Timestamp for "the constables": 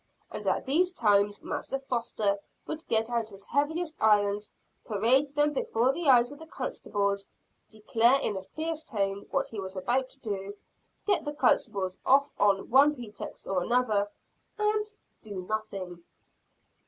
6.39-7.27